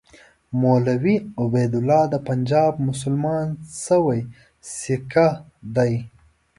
[0.61, 3.45] مولوي عبیدالله د پنجاب مسلمان
[3.85, 4.19] شوی
[4.77, 5.27] سیکه
[5.75, 5.93] دی.